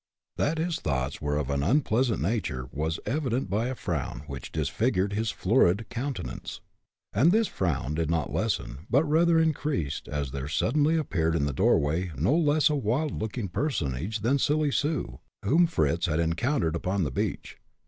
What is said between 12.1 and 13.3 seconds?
no less a wild